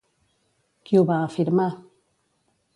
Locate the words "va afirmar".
1.11-1.71